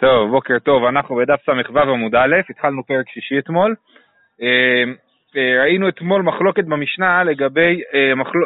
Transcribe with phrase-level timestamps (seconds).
[0.00, 3.74] טוב, בוקר טוב, אנחנו בדף ס"ו עמוד א', התחלנו פרק שישי אתמול.
[4.42, 4.84] אה,
[5.36, 8.38] אה, ראינו אתמול מחלוקת במשנה לגבי, אה, מחל...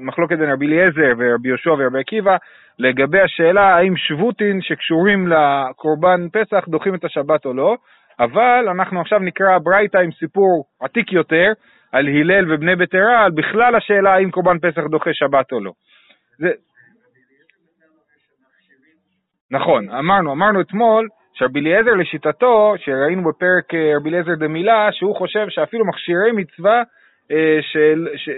[0.00, 2.36] מחלוקת בין רבי אליעזר ורבי יהושע ורבי עקיבא,
[2.78, 7.76] לגבי השאלה האם שבוטין שקשורים לקורבן פסח דוחים את השבת או לא,
[8.20, 11.52] אבל אנחנו עכשיו נקרא ברייתא עם סיפור עתיק יותר,
[11.92, 15.72] על הלל ובני ביתרה, על בכלל השאלה האם קורבן פסח דוחה שבת או לא.
[16.38, 16.48] זה,
[19.52, 25.46] נכון, אמרנו, אמרנו אתמול שרבי אליעזר לשיטתו, שראינו בפרק אה, רבי אליעזר דמילה, שהוא חושב
[25.48, 26.82] שאפילו מכשירי מצווה
[27.30, 28.08] אה, של...
[28.16, 28.28] ש...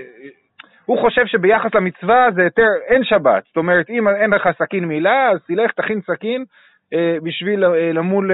[0.84, 3.44] הוא חושב שביחס למצווה זה יותר, אין שבת.
[3.46, 6.44] זאת אומרת, אם אין לך סכין מילה, אז תלך, תכין סכין
[6.94, 8.30] אה, בשביל למול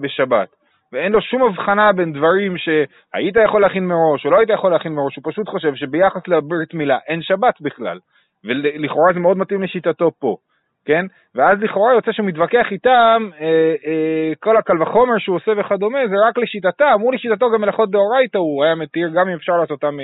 [0.00, 0.48] בשבת.
[0.92, 4.92] ואין לו שום הבחנה בין דברים שהיית יכול להכין מראש או לא היית יכול להכין
[4.92, 7.98] מראש, הוא פשוט חושב שביחס לברית מילה אין שבת בכלל.
[8.44, 10.36] ולכאורה זה מאוד מתאים לשיטתו פה.
[10.84, 11.06] כן?
[11.34, 16.14] ואז לכאורה יוצא שהוא מתווכח איתם, אה, אה, כל הקל וחומר שהוא עושה וכדומה, זה
[16.28, 19.96] רק לשיטתם, הוא לשיטתו גם מלאכות דאורייתא הוא היה מתיר, גם אם אפשר לעשות אותם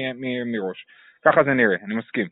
[0.47, 0.87] מראש.
[1.25, 2.27] ככה זה נראה, אני מסכים.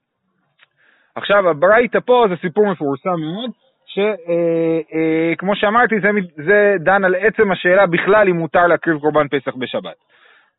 [1.15, 3.51] עכשיו, הברייתא פה זה סיפור מפורסם מאוד,
[3.87, 6.09] שכמו אה, אה, שאמרתי, זה,
[6.45, 9.97] זה דן על עצם השאלה בכלל אם מותר להקריב קורבן פסח בשבת.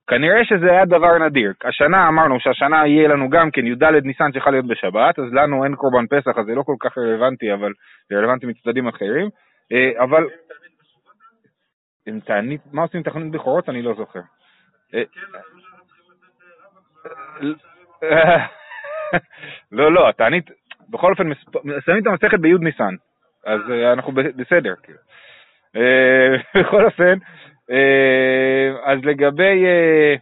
[0.08, 1.54] כנראה שזה היה דבר נדיר.
[1.64, 5.76] השנה אמרנו שהשנה יהיה לנו גם כן י"ד ניסן צריכה להיות בשבת, אז לנו אין
[5.76, 7.72] קורבן פסח, אז זה לא כל כך רלוונטי, אבל
[8.10, 9.30] זה רלוונטי מצדדים אחרים.
[9.72, 10.24] אה, אבל...
[12.06, 13.70] עם תענית, מה עושים עם תכנית בכורות?
[13.70, 14.20] אני לא זוכר.
[14.94, 15.04] אה,
[19.72, 20.52] לא, לא, התענית,
[20.90, 21.24] בכל אופן,
[21.86, 22.96] שמים את המסכת בי' ניסן,
[23.46, 24.74] אז אה, אנחנו בסדר.
[24.84, 25.00] כאילו.
[26.58, 27.53] בכל אופן, אה,
[28.84, 30.16] אז לגבי, אה,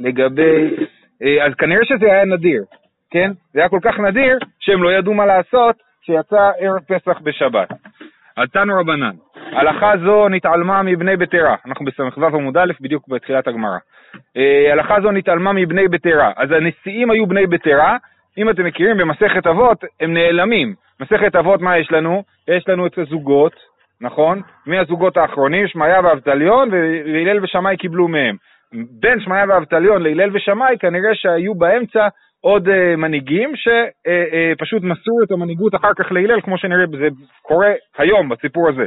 [0.00, 0.76] לגבי,
[1.22, 2.64] אה, אז כנראה שזה היה נדיר,
[3.10, 3.30] כן?
[3.52, 7.68] זה היה כל כך נדיר שהם לא ידעו מה לעשות כשיצא ערב פסח בשבת.
[8.36, 9.16] אז תנו רבנן,
[9.52, 13.78] הלכה זו נתעלמה מבני בטרה, אנחנו בס"ו עמוד א', בדיוק בתחילת הגמרא.
[14.72, 17.96] הלכה זו נתעלמה מבני בטרה, אז הנשיאים היו בני בטרה,
[18.38, 20.74] אם אתם מכירים במסכת אבות, הם נעלמים.
[21.00, 22.22] מסכת אבות, מה יש לנו?
[22.48, 23.52] יש לנו את הזוגות,
[24.00, 24.40] נכון?
[24.66, 25.68] מי הזוגות האחרונים?
[25.68, 28.36] שמעיה ואבטליון, והלל ושמאי קיבלו מהם.
[29.00, 32.08] בין שמעיה ואבטליון להלל ושמאי כנראה שהיו באמצע
[32.40, 37.08] עוד uh, מנהיגים שפשוט uh, uh, מסרו את המנהיגות אחר כך להלל, כמו שנראה, זה
[37.42, 38.86] קורה היום בסיפור הזה.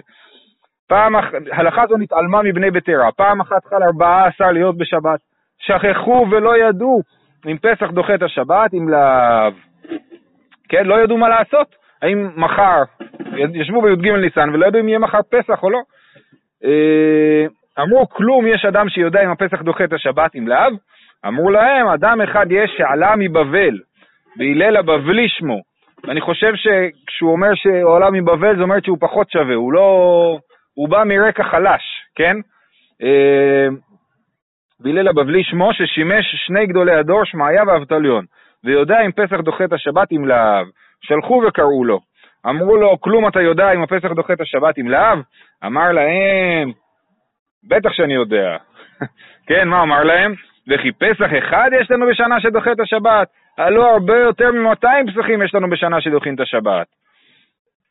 [0.90, 5.20] פעם אחת, הלכה זו נתעלמה מבני ביתרה, פעם אחת חל ארבעה עשר להיות בשבת,
[5.60, 7.02] שכחו ולא ידעו
[7.48, 9.52] אם פסח דוחה את השבת, אם לאו.
[10.70, 11.79] כן, לא ידעו מה לעשות.
[12.02, 12.84] האם מחר,
[13.54, 15.80] ישבו בי"ג ניסן ולא ידעו אם יהיה מחר פסח או לא.
[16.64, 17.46] אה,
[17.84, 20.78] אמרו כלום יש אדם שיודע אם הפסח דוחה את השבת אם לאו,
[21.28, 23.80] אמרו להם אדם אחד יש שעלה מבבל,
[24.38, 25.62] והלל הבבלי שמו,
[26.04, 30.40] ואני חושב שכשהוא אומר שהוא עלה מבבל זה אומר שהוא פחות שווה, הוא לא...
[30.74, 31.82] הוא בא מרקע חלש,
[32.16, 32.38] כן?
[33.04, 33.68] אה,
[34.80, 38.26] והלל הבבלי שמו ששימש שני גדולי הדור, שמעיה ואבטליון,
[38.64, 40.66] ויודע אם פסח דוחה את השבת אם לאו.
[41.02, 42.00] שלחו וקראו לו.
[42.46, 45.18] אמרו לו, כלום אתה יודע אם הפסח דוחה את השבת עם לאו?
[45.66, 46.72] אמר להם,
[47.64, 48.58] בטח שאני יודע.
[49.48, 50.34] כן, מה אמר להם?
[50.68, 53.28] וכי פסח אחד יש לנו בשנה שדוחה את השבת?
[53.58, 56.88] הלא הרבה יותר מ-200 פסחים יש לנו בשנה שדוחים את השבת.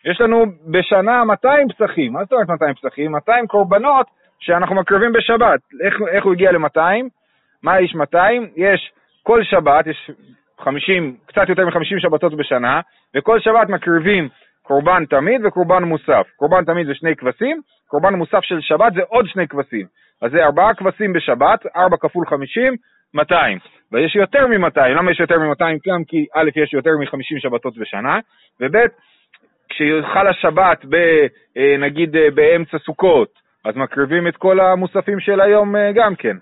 [0.04, 2.12] יש לנו בשנה 200 פסחים.
[2.12, 3.12] מה זאת אומרת 200 פסחים?
[3.12, 4.06] 200 קורבנות
[4.38, 5.60] שאנחנו מקריבים בשבת.
[5.84, 6.80] איך, איך הוא הגיע ל-200?
[7.62, 8.50] מה יש 200?
[8.56, 8.92] יש
[9.22, 10.10] כל שבת, יש
[10.58, 12.80] 50, קצת יותר מ-50 שבתות בשנה,
[13.16, 14.28] וכל שבת מקריבים
[14.62, 16.26] קורבן תמיד וקורבן מוסף.
[16.36, 19.86] קורבן תמיד זה שני כבשים, קורבן מוסף של שבת זה עוד שני כבשים.
[20.22, 22.76] אז זה ארבעה כבשים בשבת, ארבע כפול חמישים,
[23.14, 23.58] 200.
[23.92, 25.64] ויש יותר מ-200, למה יש יותר מ-200?
[25.88, 28.18] גם כי א', יש יותר מ-50 שבתות בשנה,
[28.60, 28.76] וב',
[29.68, 30.94] כשיוחל השבת, ב,
[31.56, 33.28] אה, נגיד אה, באמצע סוכות,
[33.64, 36.36] אז מקריבים את כל המוספים של היום אה, גם כן.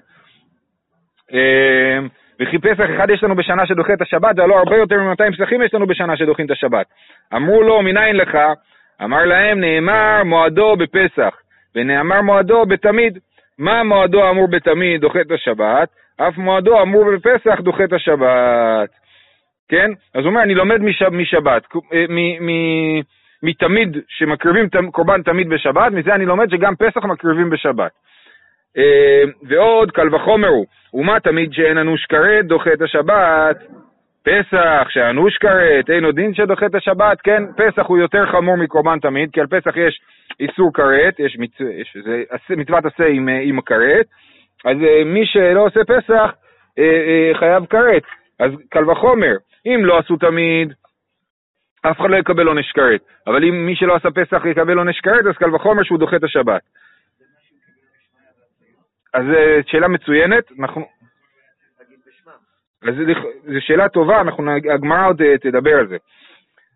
[2.41, 5.74] וכי פסח אחד יש לנו בשנה שדוחה את השבת, והלא הרבה יותר מ-200 פסחים יש
[5.74, 6.86] לנו בשנה שדוחים את השבת.
[7.34, 8.38] אמרו לו, מניין לך?
[9.04, 11.34] אמר להם, נאמר מועדו בפסח,
[11.74, 13.18] ונאמר מועדו בתמיד.
[13.59, 15.88] מה מועדו אמור בתמיד דוחה את השבת?
[16.16, 18.91] אף מועדו אמור בפסח דוחה את השבת.
[19.68, 19.91] כן?
[20.15, 21.62] אז הוא אומר, אני לומד משב, משבת,
[21.92, 22.04] אה,
[23.42, 27.92] מתמיד שמקריבים קורבן תמיד בשבת, מזה אני לומד שגם פסח מקריבים בשבת.
[28.78, 33.56] אה, ועוד, קל וחומר הוא, ומה תמיד שאין אנוש כרת דוחה את השבת?
[34.22, 38.98] פסח, שאנוש כרת, אין עוד דין שדוחה את השבת, כן, פסח הוא יותר חמור מקורבן
[38.98, 40.00] תמיד, כי על פסח יש
[40.40, 41.60] איסור כרת, יש, מצ...
[41.60, 44.06] יש זה, מצוות עשה עם, עם הכרת,
[44.64, 46.30] אז אה, מי שלא עושה פסח
[46.78, 48.02] אה, חייב כרת,
[48.40, 49.36] אז קל וחומר,
[49.66, 50.72] אם לא עשו תמיד,
[51.82, 53.00] אף אחד לא יקבל עונש כרת.
[53.26, 56.24] אבל אם מי שלא עשה פסח יקבל עונש כרת, אז קל וחומר שהוא דוחה את
[56.24, 56.62] השבת.
[59.14, 60.86] אז אה, שאלה מצוינת, אנחנו...
[62.82, 62.94] אז
[63.44, 64.22] זו שאלה טובה,
[64.74, 65.97] הגמרא עוד אה, תדבר על זה.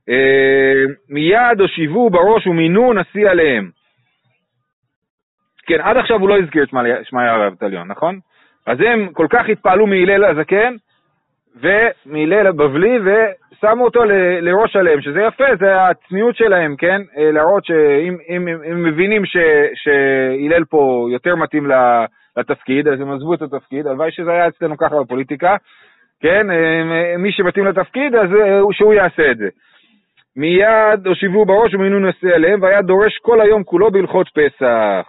[0.09, 3.71] אה, מיד הושיבו בראש ומינו נשיא עליהם.
[5.67, 6.69] כן, עד עכשיו הוא לא הזכיר את
[7.05, 8.19] שמעיה ואבטליון, נכון?
[8.67, 10.75] אז הם כל כך התפעלו מהלל הזקן
[11.57, 17.03] ומהלל הבבלי ושמו אותו ל, לראש עליהם, שזה יפה, זה הצניעות שלהם, כן?
[17.17, 19.23] להראות שאם אם, אם, אם מבינים
[19.75, 21.67] שהלל פה יותר מתאים
[22.37, 25.57] לתפקיד, אז הם עזבו את התפקיד, הלוואי שזה היה אצלנו ככה בפוליטיקה,
[26.21, 26.51] כן?
[26.51, 28.29] אה, מי שמתאים לתפקיד, אז
[28.73, 29.49] שהוא יעשה את זה.
[30.37, 35.09] מיד הושיבו בראש ומינו נשיא עליהם, והיה דורש כל היום כולו בהלכות פסח.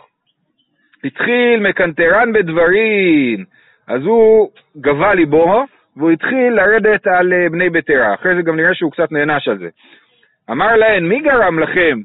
[1.04, 3.46] התחיל מקנטרן בדברים,
[3.88, 5.66] אז הוא גבה ליבו,
[5.98, 8.14] והוא התחיל לרדת על אה, בני ביתרה.
[8.14, 9.70] אחרי זה גם נראה שהוא קצת נענש על זה.
[10.52, 12.00] אמר להן, מי גרם לכם?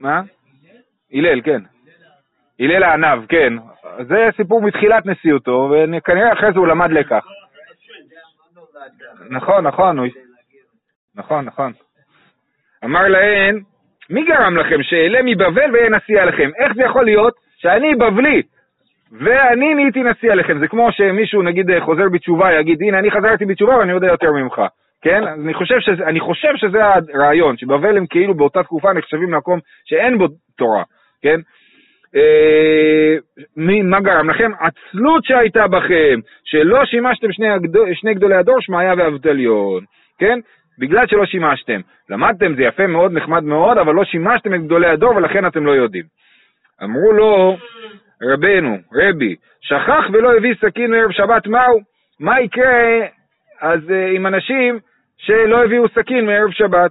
[0.00, 0.22] מה?
[1.12, 1.62] הלל, כן.
[2.62, 3.52] הלל הענב, כן.
[3.98, 7.24] זה סיפור מתחילת נשיאותו, וכנראה אחרי זה הוא למד לקח.
[9.30, 9.98] נכון, נכון,
[11.14, 11.72] נכון, נכון.
[12.84, 13.60] אמר להן,
[14.10, 16.50] מי גרם לכם שאעלה מבבל ואהיה נשיא עליכם?
[16.58, 18.42] איך זה יכול להיות שאני בבלי
[19.12, 20.58] ואני נהייתי נשיא עליכם?
[20.58, 24.62] זה כמו שמישהו נגיד חוזר בתשובה, יגיד, הנה אני חזרתי בתשובה ואני יודע יותר ממך,
[25.02, 25.26] כן?
[25.26, 26.78] אני חושב, שזה, אני חושב שזה
[27.14, 30.26] הרעיון, שבבל הם כאילו באותה תקופה נחשבים למקום שאין בו
[30.58, 30.82] תורה,
[31.22, 31.40] כן?
[32.16, 33.16] אה,
[33.82, 34.50] מה גרם לכם?
[34.60, 37.46] עצלות שהייתה בכם, שלא שימשתם שני,
[37.94, 39.84] שני גדולי הדור, שמעיה ואבטליון,
[40.18, 40.38] כן?
[40.78, 41.80] בגלל שלא שימשתם.
[42.10, 45.70] למדתם, זה יפה מאוד, נחמד מאוד, אבל לא שימשתם את גדולי הדור ולכן אתם לא
[45.70, 46.04] יודעים.
[46.82, 47.56] אמרו לו,
[48.22, 51.80] רבנו, רבי, שכח ולא הביא סכין מערב שבת, מהו?
[52.20, 53.06] מה יקרה
[53.60, 54.78] אז uh, עם אנשים
[55.18, 56.90] שלא הביאו סכין מערב שבת?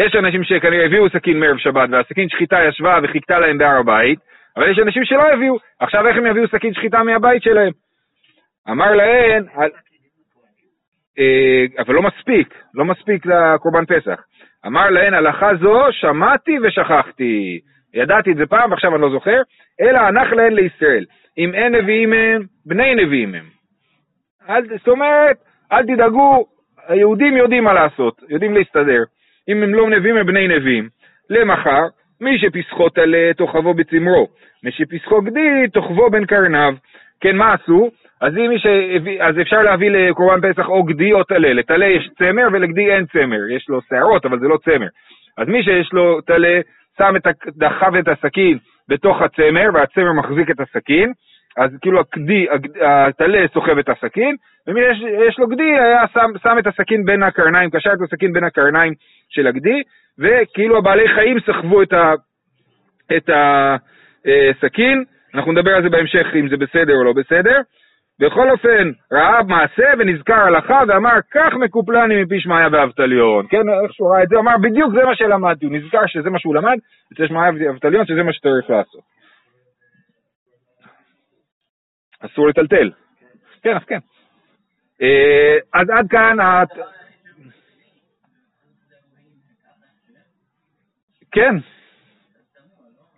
[0.00, 4.18] יש אנשים שכנראה הביאו סכין מערב שבת, והסכין שחיטה ישבה וחיכתה להם בהר הבית,
[4.56, 5.56] אבל יש אנשים שלא הביאו.
[5.80, 7.72] עכשיו איך הם יביאו סכין שחיטה מהבית שלהם?
[8.70, 9.44] אמר להן,
[11.18, 14.20] אה, אבל לא מספיק, לא מספיק לקורבן פסח.
[14.66, 17.60] אמר להן, הלכה זו שמעתי ושכחתי.
[17.94, 19.40] ידעתי את זה פעם ועכשיו אני לא זוכר,
[19.80, 21.04] אלא הנח להן לישראל.
[21.38, 23.44] אם אין נביאים הם, בני נביאים הם.
[24.48, 25.36] אל, זאת אומרת,
[25.72, 26.46] אל תדאגו,
[26.86, 29.02] היהודים יודעים מה לעשות, יודעים להסתדר.
[29.50, 30.88] אם הם לא נביאים הם בני נביאים.
[31.30, 31.82] למחר,
[32.20, 34.28] מי שפסחו תלה תוכבו בצמרו,
[34.64, 36.74] מי שפסחו גדי תוכבו בין קרניו.
[37.20, 37.90] כן, מה עשו?
[38.20, 41.52] אז אם מישהו הביא, אז אפשר להביא לקורבן פסח או גדי או טלה.
[41.52, 44.86] לטלה יש צמר ולגדי אין צמר, יש לו שערות אבל זה לא צמר.
[45.38, 46.60] אז מי שיש לו טלה,
[46.98, 47.26] שם את,
[47.56, 48.58] דחב את הסכין
[48.88, 51.12] בתוך הצמר והצמר מחזיק את הסכין,
[51.56, 52.46] אז כאילו הגדי,
[52.80, 54.36] הטלה סוחב את הסכין,
[54.66, 58.44] ומי שיש לו גדי היה שם, שם את הסכין בין הקרניים, קשר את הסכין בין
[58.44, 58.92] הקרניים
[59.28, 59.82] של הגדי,
[60.18, 62.14] וכאילו הבעלי חיים סחבו את, ה,
[63.16, 65.04] את הסכין, אה,
[65.34, 67.60] אנחנו נדבר על זה בהמשך אם זה בסדר או לא בסדר.
[68.20, 73.46] בכל אופן, ראה מעשה ונזכר הלכה ואמר, כך מקופלני מפי שמעיה ואבטליון.
[73.50, 75.66] כן, איך שהוא ראה את זה, אמר, בדיוק זה מה שלמדתי.
[75.66, 76.78] הוא נזכר שזה מה שהוא למד,
[77.12, 79.00] אצל שמעיה ואבטליון, שזה מה שצריך לעשות.
[82.20, 82.90] אסור לטלטל.
[83.62, 83.98] כן, אז כן.
[85.02, 86.36] אה, אז עד כאן,
[91.32, 91.54] כן.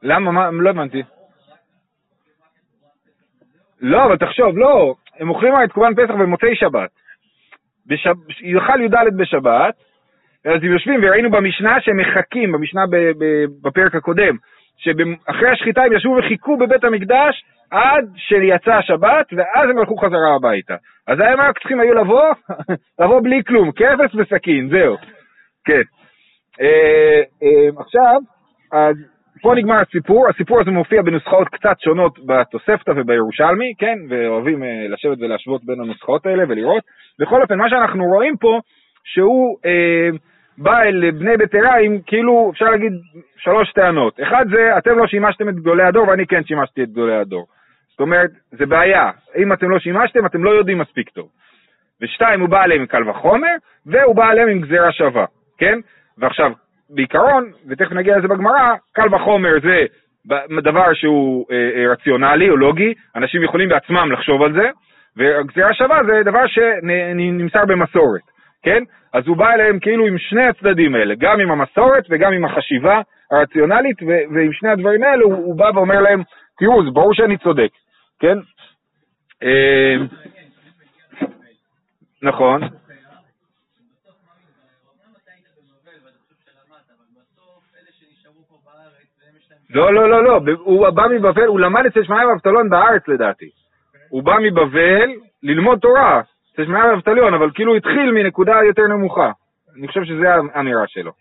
[0.02, 0.30] למה?
[0.30, 0.50] מה?
[0.50, 1.02] לא הבנתי.
[3.80, 6.90] לא, אבל תחשוב, לא, הם אוכלים את קורבן פסח במוצאי שבת.
[8.40, 9.74] יאכל י"ד בשבת,
[10.44, 12.84] אז הם יושבים, וראינו במשנה שהם מחכים, במשנה.
[13.62, 14.36] בפרק הקודם,
[14.76, 20.74] שאחרי השחיטה הם ישבו וחיכו בבית המקדש עד שיצא השבת, ואז הם הלכו חזרה הביתה.
[21.06, 22.32] אז הם רק צריכים היו לבוא,
[23.00, 24.96] לבוא בלי כלום, כבש וסכין, זהו.
[25.64, 25.82] כן.
[26.60, 28.16] אה, אה, עכשיו,
[28.72, 28.96] אז
[29.42, 35.18] פה נגמר הסיפור, הסיפור הזה מופיע בנוסחאות קצת שונות בתוספתא ובירושלמי, כן, ואוהבים אה, לשבת
[35.20, 36.82] ולהשוות בין הנוסחאות האלה ולראות.
[37.18, 38.60] בכל אופן, מה שאנחנו רואים פה,
[39.04, 40.08] שהוא אה,
[40.58, 42.92] בא אל בני ביתרה עם כאילו, אפשר להגיד,
[43.36, 44.20] שלוש טענות.
[44.22, 47.46] אחד זה, אתם לא שימשתם את גדולי הדור ואני כן שימשתי את גדולי הדור.
[47.92, 49.10] זאת אומרת, זה בעיה.
[49.36, 51.28] אם אתם לא שימשתם, אתם לא יודעים מספיק טוב.
[52.02, 53.54] ושתיים, הוא בא עליהם עם קל וחומר,
[53.86, 55.24] והוא בא עליהם עם גזירה שווה,
[55.58, 55.78] כן?
[56.18, 56.52] ועכשיו,
[56.90, 59.84] בעיקרון, ותכף נגיע לזה בגמרא, קל וחומר זה
[60.62, 64.70] דבר שהוא אה, אה, רציונלי או לוגי, אנשים יכולים בעצמם לחשוב על זה,
[65.16, 68.22] וגזירה שווה זה דבר שנמסר במסורת,
[68.62, 68.82] כן?
[69.14, 73.00] אז הוא בא אליהם כאילו עם שני הצדדים האלה, גם עם המסורת וגם עם החשיבה
[73.32, 76.22] הרציונלית, ועם שני הדברים האלה הוא, הוא בא ואומר להם,
[76.58, 77.70] תראו, זה ברור שאני צודק,
[78.22, 78.38] כן?
[79.42, 79.96] אה,
[82.22, 82.60] נכון.
[89.70, 93.50] לא, לא, לא, לא, הוא בא מבבל, הוא למד אצל שמעיה ואבטלון בארץ לדעתי.
[94.08, 95.10] הוא בא מבבל
[95.42, 96.22] ללמוד תורה,
[96.54, 99.32] אצל שמעיה ואבטלון, אבל כאילו התחיל מנקודה יותר נמוכה.
[99.76, 100.24] אני חושב שזו
[100.54, 101.12] האמירה שלו.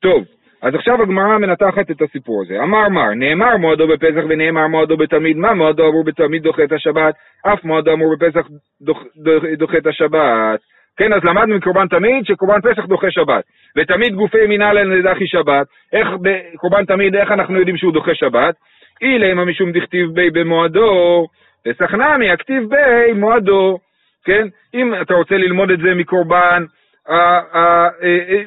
[0.00, 0.24] טוב.
[0.62, 2.62] אז עכשיו הגמרא מנתחת את הסיפור הזה.
[2.62, 5.36] אמר מר, נאמר מועדו בפסח ונאמר מועדו בתמיד.
[5.36, 7.14] מה מועדו אמור בתמיד דוחה את השבת?
[7.46, 8.46] אף מועדו אמור בפסח
[8.82, 10.60] דוח, דוח, דוחה את השבת.
[10.96, 13.44] כן, אז למדנו מקורבן תמיד שקורבן פסח דוחה שבת.
[13.76, 15.66] ותמיד גופי מנהל לדחי שבת.
[15.92, 18.54] איך בקורבן תמיד, איך אנחנו יודעים שהוא דוחה שבת?
[19.02, 21.26] אילמה משום דכתיב בי במועדו,
[21.64, 23.78] פסח נמי, הכתיב בי מועדו.
[24.24, 24.48] כן?
[24.74, 26.64] אם אתה רוצה ללמוד את זה מקורבן,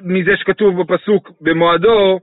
[0.03, 2.19] מזה שכתוב בפסוק במועדו,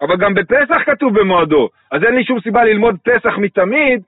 [0.00, 4.00] אבל גם בפסח כתוב במועדו, אז אין לי שום סיבה ללמוד פסח מתמיד,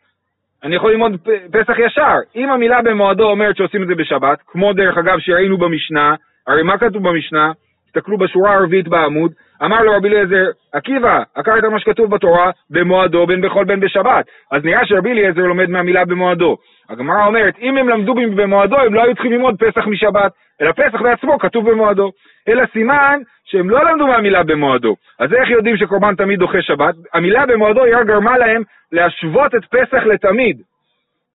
[0.65, 1.13] אני יכול ללמוד
[1.53, 2.17] פסח ישר.
[2.37, 6.15] אם המילה במועדו אומרת שעושים את זה בשבת, כמו דרך אגב שראינו במשנה,
[6.47, 7.53] הרי מה כתוב במשנה?
[7.87, 9.33] תסתכלו בשורה הרביעית בעמוד,
[9.65, 14.27] אמר לו רבי אליעזר, עקיבא, עקרת מה שכתוב בתורה, במועדו בין בכל בין בשבת.
[14.53, 16.57] אז נראה שרבי אליעזר לומד מהמילה במועדו.
[16.89, 21.03] הגמרא אומרת, אם הם למדו במועדו, הם לא היו צריכים ללמוד פסח משבת, אלא פסח
[21.03, 22.11] בעצמו כתוב במועדו.
[22.49, 24.97] אלא סימן שהם לא למדו מהמילה במועדו.
[25.19, 26.95] אז איך יודעים שקורבן תמיד דוחה שבת?
[27.15, 30.63] המילה במועדו היא רק גרמה להם להשוות את פסח לתמיד.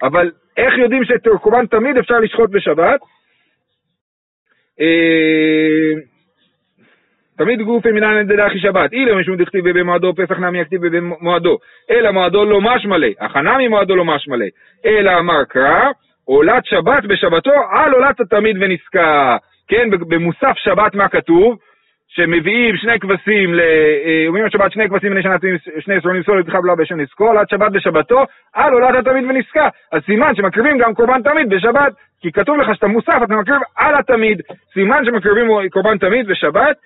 [0.03, 2.99] אבל איך יודעים שאת קורבן תמיד אפשר לשחוט בשבת?
[4.79, 5.93] אה,
[7.37, 11.57] תמיד גופי מנהל דדחי שבת, אילו משום דכתיב במועדו פסח נמי יכתיב במועדו,
[11.91, 14.45] אלא מועדו לא משמלה, הכנה ממועדו לא משמלה,
[14.85, 15.89] אלא אמר קרא,
[16.25, 19.37] עולת שבת בשבתו על עולת התמיד ונזקה.
[19.69, 21.57] כן, במוסף שבת מה כתוב?
[22.07, 25.35] שמביאים שני כבשים, אה, אומרים לשבת שני כבשים בני שנה
[25.79, 28.23] שני עשרונים סולת חבלה בשם נזקו, עולת שבת בשבתו,
[28.53, 29.67] על עולת התמיד ונזקה.
[29.91, 33.95] אז סימן שמקריבים גם קורבן תמיד בשבת, כי כתוב לך שאתה מוסף, אתה מקריב על
[33.95, 34.41] התמיד.
[34.73, 36.77] סימן שמקריבים קורבן תמיד בשבת,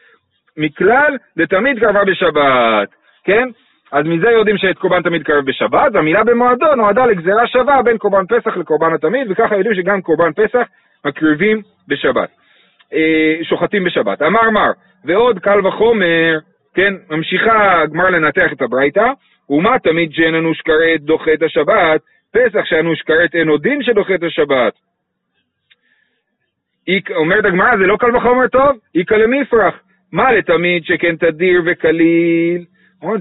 [0.57, 2.89] מכלל לתמיד קרבה בשבת,
[3.23, 3.47] כן?
[3.91, 8.25] אז מזה יודעים שאת קורבן תמיד קרב בשבת, והמילה במועדו נועדה לגזירה שווה בין קורבן
[8.25, 10.67] פסח לקורבן התמיד, וככה יודעים שגם קורבן פסח
[11.05, 12.29] מקריבים בשבת,
[13.43, 14.21] שוחטים בשבת.
[14.21, 14.71] אמר מר,
[15.05, 16.39] ועוד קל וחומר,
[16.73, 19.07] כן, ממשיכה הגמר לנתח את הברייתא,
[19.49, 22.01] ומה תמיד שאין אנוש כרת דוחה את השבת,
[22.33, 24.73] פסח שאנוש כרת אין עוד דין שדוחה את השבת.
[27.15, 29.79] אומרת הגמרא, זה לא קל וחומר טוב, איכא למיפרח.
[30.11, 32.65] מה לתמיד שכן תדיר וקליל?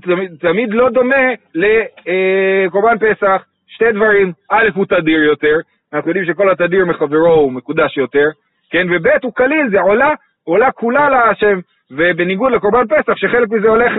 [0.03, 3.45] תמיד, תמיד לא דומה לקורבן פסח.
[3.67, 5.57] שתי דברים, א' הוא תדיר יותר,
[5.93, 8.29] אנחנו יודעים שכל התדיר מחברו הוא מקודש יותר,
[8.73, 10.11] כן, וב' הוא קליל, זה עולה,
[10.45, 11.61] עולה כולה להשם,
[11.91, 13.93] ובניגוד לקורבן פסח, שחלק מזה הולך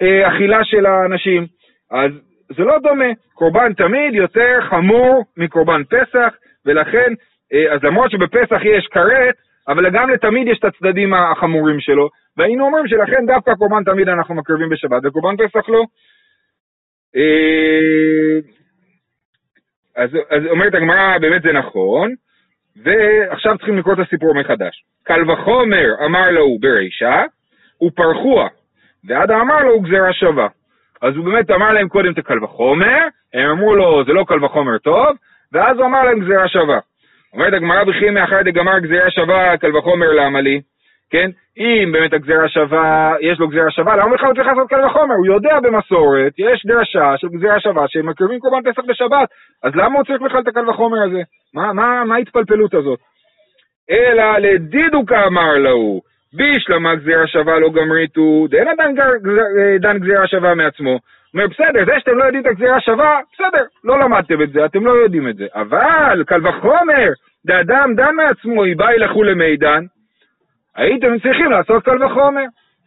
[0.00, 1.46] לאכילה של האנשים.
[1.90, 2.10] אז
[2.56, 6.34] זה לא דומה, קורבן תמיד יותר חמור מקורבן פסח,
[6.66, 7.14] ולכן,
[7.52, 9.34] אה, אז למרות שבפסח יש כרת,
[9.68, 14.34] אבל גם לתמיד יש את הצדדים החמורים שלו, והיינו אומרים שלכן דווקא קורבן תמיד אנחנו
[14.34, 15.82] מקריבים בשבת, וקורבן פסח לא.
[17.16, 18.38] אה,
[19.96, 22.14] אז, אז אומרת הגמרא, באמת זה נכון,
[22.76, 24.84] ועכשיו צריכים לקרוא את הסיפור מחדש.
[25.04, 27.22] קל וחומר אמר לו ברישה,
[27.82, 28.48] ופרחוה,
[29.04, 30.48] ועדה אמר לו גזירה שווה.
[31.02, 32.98] אז הוא באמת אמר להם קודם את הקל וחומר,
[33.34, 35.16] הם אמרו לו זה לא קל וחומר טוב,
[35.52, 36.78] ואז הוא אמר להם גזירה שווה.
[37.32, 40.60] אומרת הגמרא בכי מאחר דגמר גזירה שווה, קל וחומר למה לי?
[41.10, 41.30] כן?
[41.58, 45.14] אם באמת הגזירה שווה, יש לו גזירה שווה, למה בכלל הוא צריך לעשות קל וחומר?
[45.14, 49.28] הוא יודע במסורת, יש דרשה של גזירה שווה שהם מקריבים קורבן פסח בשבת,
[49.64, 51.22] אז למה הוא צריך בכלל את הקל וחומר הזה?
[51.54, 52.98] מה, ההתפלפלות הזאת?
[53.90, 56.00] אלא לדידוקה אמר לו,
[56.32, 58.94] בישלמה גזירה שווה לא גמריתו, דאין עדיין
[59.80, 60.98] דן גזירה שווה מעצמו.
[61.34, 64.86] אומר, בסדר, זה שאתם לא יודעים את הגזירה שווה, בסדר, לא למדתם את זה, אתם
[64.86, 65.46] לא יודעים את זה.
[65.54, 67.08] אבל, קל וחומר,
[67.46, 69.84] דאדם דן מעצמו, היא באה לכו למידן,
[70.76, 72.44] הייתם צריכים לעשות קל וחומר.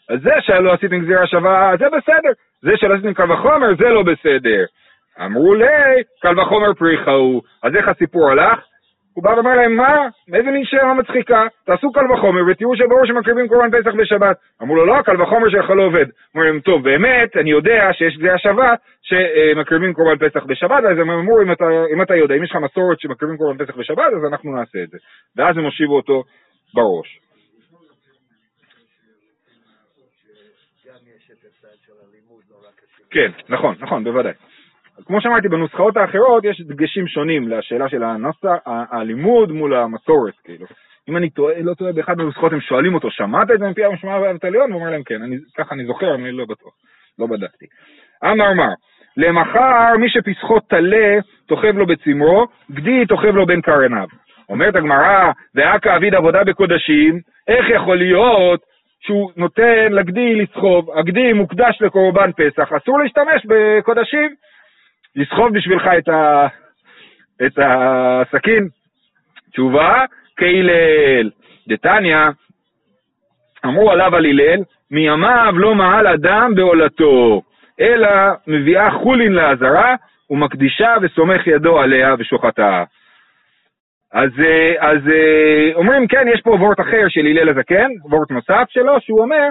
[0.10, 2.32] אז זה שלא עשיתם גזירה שווה, זה בסדר.
[2.62, 4.66] זה שלא עשיתם קל וחומר, זה לא בסדר.
[5.26, 7.42] אמרו לי, קל וחומר פריחה הוא.
[7.64, 8.60] אז איך הסיפור הלך?
[9.14, 10.08] הוא בא ואמר להם, מה?
[10.34, 11.44] איזה מין שאלה מצחיקה?
[11.66, 14.38] תעשו קל וחומר ותראו שברור שמקריבים קורבן פסח בשבת.
[14.62, 16.06] אמרו לו, לא, קל וחומר שלך לא עובד.
[16.36, 21.42] להם, טוב, באמת, אני יודע שיש גזירה שווה שמקריבים קורבן פסח בשבת, אז הם אמרו,
[21.42, 24.56] אם אתה, אם אתה יודע, אם יש לך מסורת שמקריבים קורבן פסח בשבת, אז אנחנו
[24.56, 24.98] נעשה את זה.
[25.38, 26.24] ואז הם הושיבו אותו
[26.74, 27.23] בראש.
[33.14, 34.34] כן, נכון, נכון, בוודאי.
[35.06, 40.66] כמו שאמרתי, בנוסחאות האחרות יש דגשים שונים לשאלה של הנוסח, הלימוד מול המסורת, כאילו.
[41.10, 44.20] אם אני טועה, לא טועה, באחד מהנוסחאות הם שואלים אותו, שמעת את זה מפי המשמע
[44.20, 44.72] והאבטליון?
[44.72, 46.74] הוא אומר להם כן, אני, ככה אני זוכר, אני לא בטוח,
[47.20, 47.66] לא בדקתי.
[48.24, 48.74] אמר מר,
[49.18, 54.08] למחר מי שפסחו טלה, תוכב לו בצמרו, גדי תוכב לו בין קרניו.
[54.50, 58.62] אומרת הגמרא, ואכא אביד עבודה בקודשים, איך יכול להיות
[59.06, 64.36] שהוא נותן לגדי לסחוב, הגדי מוקדש לקורבן פסח, אסור להשתמש בקודשים,
[65.16, 66.48] לסחוב בשבילך את, ה...
[67.46, 68.68] את הסכין.
[69.52, 70.06] תשובה,
[70.38, 71.30] כהלל.
[71.68, 72.18] דתניא,
[73.66, 74.60] אמרו עליו על הלל,
[74.92, 77.42] מימיו לא מעל אדם בעולתו,
[77.80, 78.10] אלא
[78.48, 79.96] מביאה חולין לעזרה,
[80.30, 82.84] ומקדישה וסומך ידו עליה ושוחטה.
[84.14, 88.66] אז, אה, אז אה, אומרים, כן, יש פה וורט אחר של הלל הזקן, וורט נוסף
[88.70, 89.48] שלו, שהוא אומר,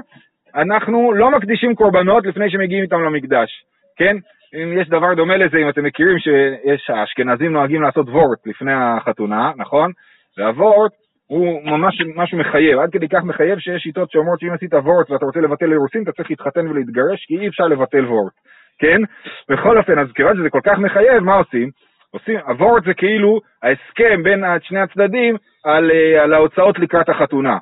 [0.55, 3.65] אנחנו לא מקדישים קורבנות לפני שמגיעים איתם למקדש,
[3.97, 4.17] כן?
[4.55, 9.53] אם יש דבר דומה לזה, אם אתם מכירים שיש, האשכנזים נוהגים לעשות וורט לפני החתונה,
[9.57, 9.91] נכון?
[10.39, 10.93] והוורט
[11.27, 15.27] הוא ממש משהו מחייב, עד כדי כך מחייב שיש שיטות שאומרות שאם עשית וורט ואתה
[15.27, 18.33] רוצה לבטל אירוסין, אתה צריך להתחתן ולהתגרש, כי אי אפשר לבטל וורט,
[18.79, 19.01] כן?
[19.49, 21.71] בכל אופן, אז כיוון שזה כל כך מחייב, מה עושים?
[22.13, 27.59] עושים, הוורט זה כאילו ההסכם בין שני הצדדים על, אה, על ההוצאות לקראת החתונה.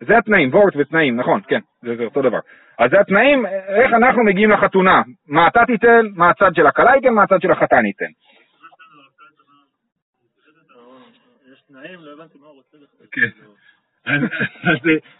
[0.00, 2.38] זה התנאים, וורט ותנאים, נכון, כן, זה, זה אותו דבר.
[2.78, 5.02] אז זה התנאים, איך אנחנו מגיעים לחתונה.
[5.28, 8.10] מה אתה תיתן, מה הצד של הכלה ייתן, מה הצד של החתן ייתן.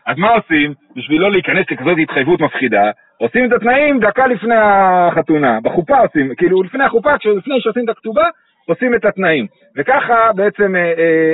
[0.07, 0.75] אז מה עושים?
[0.97, 5.61] בשביל לא להיכנס לכזאת התחייבות מפחידה, עושים את התנאים דקה לפני החתונה.
[5.61, 8.29] בחופה עושים, כאילו לפני החופה, לפני שעושים את הכתובה,
[8.69, 9.47] עושים את התנאים.
[9.76, 10.93] וככה בעצם אה, אה,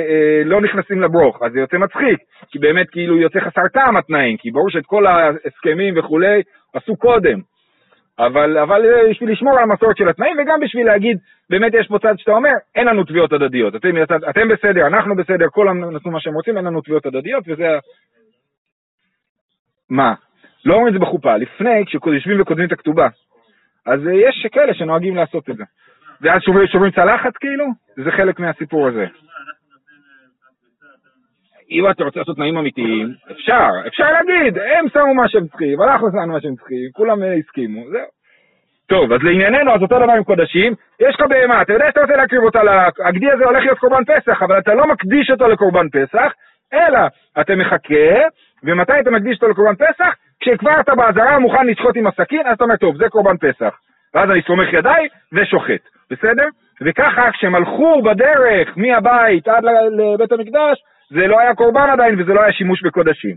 [0.09, 2.19] אה, לא נכנסים לברוך, אז זה יוצא מצחיק,
[2.51, 6.41] כי באמת כאילו יוצא חסר טעם התנאים, כי ברור שאת כל ההסכמים וכולי
[6.73, 7.39] עשו קודם.
[8.19, 11.17] אבל, אבל אה, בשביל לשמור על המסורת של התנאים, וגם בשביל להגיד,
[11.49, 13.75] באמת יש פה צד שאתה אומר, אין לנו תביעות הדדיות.
[13.75, 13.89] אתם,
[14.29, 17.67] אתם בסדר, אנחנו בסדר, כולם נתנו מה שהם רוצים, אין לנו תביעות הדדיות, וזה...
[19.89, 20.13] מה?
[20.65, 23.07] לא אומרים את זה בחופה, לפני, כשיושבים וכותבים את הכתובה.
[23.85, 25.63] אז אה, יש כאלה שנוהגים לעשות את זה.
[26.21, 27.65] ואז שוברים, צלחת כאילו?
[27.95, 29.05] זה חלק מהסיפור הזה.
[31.71, 36.11] אם אתה רוצה לעשות תנאים אמיתיים, אפשר, אפשר להגיד, הם שמו מה שהם צריכים, אנחנו
[36.11, 38.07] שמנו מה שהם צריכים, כולם אה, הסכימו, זהו.
[38.87, 42.15] טוב, אז לענייננו, אז אותו דבר עם קודשים, יש לך בהמה, אתה יודע שאתה רוצה
[42.15, 42.61] להקריב אותה,
[43.05, 46.31] הגדי הזה הולך להיות קורבן פסח, אבל אתה לא מקדיש אותו לקורבן פסח,
[46.73, 46.99] אלא
[47.41, 48.09] אתה מחכה,
[48.63, 50.13] ומתי אתה מקדיש אותו לקורבן פסח?
[50.39, 53.75] כשכבר אתה באזהרה מוכן לשחוט עם הסכין, אז אתה אומר, טוב, זה קורבן פסח.
[54.17, 56.47] ואז אני סומך ידיי ושוחט, בסדר?
[56.81, 59.63] וככה כשהם הלכו בדרך מהבית עד
[59.97, 63.35] לבית המקדש, זה לא היה קורבן עדיין וזה לא היה שימוש בקודשים.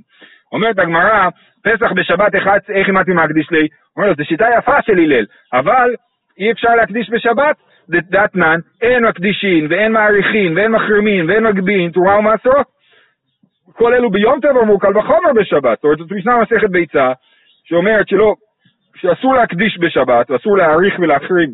[0.52, 1.28] אומרת הגמרא,
[1.64, 3.68] פסח בשבת אחד, איך אימדתי מהקדיש לי?
[3.96, 5.94] אומרת, זו שיטה יפה של הלל, אבל
[6.38, 7.56] אי אפשר להקדיש בשבת,
[7.88, 12.66] דתנן, אין מקדישין ואין מעריכין ואין מחרימין ואין מגביהין, תרומה ומעשרות.
[13.72, 15.78] כל אלו ביום טבע אמרו קל וחומר בשבת.
[15.78, 17.12] זאת אומרת, זאת משנה מסכת ביצה,
[17.64, 18.34] שאומרת שלא,
[18.96, 21.50] שאסור להקדיש בשבת, אסור להעריך ולהחרים.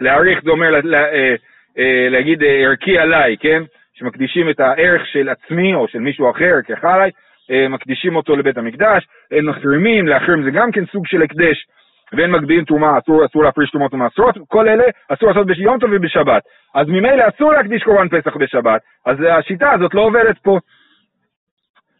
[0.00, 1.34] להעריך זה אומר לה, לה, אה,
[1.78, 3.62] אה, להגיד אה, ערכי עליי, כן?
[3.94, 7.08] שמקדישים את הערך של עצמי או של מישהו אחר כחי,
[7.50, 11.66] אה, מקדישים אותו לבית המקדש, הם מחרימים, להחרים זה גם כן סוג של הקדש,
[12.12, 16.42] ואין מגביהים תרומה, אסור, אסור להפריש תרומות ומעשרות, כל אלה אסור לעשות ביום טוב ובשבת.
[16.74, 20.58] אז ממילא אסור להקדיש קורבן פסח בשבת, אז השיטה הזאת לא עובדת פה.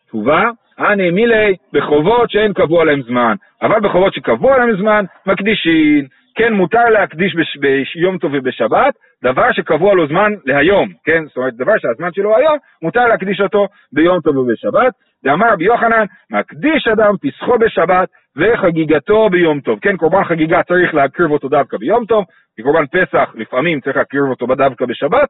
[0.06, 6.04] תשובה, הנה מילי בחובות שאין קבוע להם זמן, אבל בחובות שקבוע להם זמן, מקדישים.
[6.36, 11.24] כן מותר להקדיש בש, ביום טוב ובשבת, דבר שקבוע לו זמן להיום, כן?
[11.26, 14.92] זאת אומרת, דבר שהזמן שלו היום, מותר להקדיש אותו ביום טוב ובשבת.
[15.24, 19.78] ואמר רבי יוחנן, מקדיש אדם פסחו בשבת וחגיגתו ביום טוב.
[19.82, 22.24] כן, קורבן חגיגה צריך להקריב אותו דווקא ביום טוב,
[22.56, 25.28] כי קורבן פסח לפעמים צריך להקריב אותו דווקא בשבת,